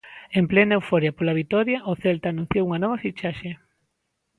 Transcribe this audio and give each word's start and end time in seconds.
En 0.39 0.45
plena 0.51 0.75
euforia 0.79 1.15
pola 1.17 1.37
vitoria, 1.41 1.79
o 1.91 1.93
Celta 2.01 2.27
anunciou 2.29 2.63
unha 2.67 2.81
nova 2.83 3.01
fichaxe. 3.03 3.51